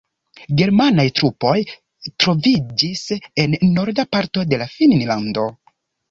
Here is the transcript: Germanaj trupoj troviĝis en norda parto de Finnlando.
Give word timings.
Germanaj 0.59 1.03
trupoj 1.17 1.51
troviĝis 2.23 3.03
en 3.43 3.53
norda 3.75 4.05
parto 4.17 4.47
de 4.55 4.59
Finnlando. 4.77 5.45